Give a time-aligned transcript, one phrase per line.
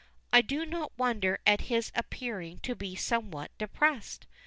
[0.33, 4.25] I do not wonder at his appearing to be somewhat depressed.